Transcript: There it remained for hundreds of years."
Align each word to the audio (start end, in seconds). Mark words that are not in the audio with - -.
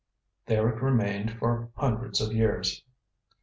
There 0.47 0.67
it 0.67 0.81
remained 0.81 1.37
for 1.37 1.69
hundreds 1.75 2.21
of 2.21 2.33
years." 2.33 2.83